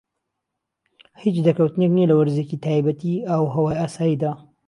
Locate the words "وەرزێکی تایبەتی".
2.19-3.23